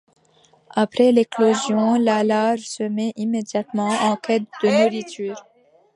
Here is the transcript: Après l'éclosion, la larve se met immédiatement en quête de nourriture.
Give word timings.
Après 0.71 1.11
l'éclosion, 1.11 1.93
la 1.99 2.23
larve 2.23 2.57
se 2.61 2.81
met 2.81 3.13
immédiatement 3.17 3.89
en 4.01 4.15
quête 4.17 4.45
de 4.63 4.67
nourriture. 4.83 5.45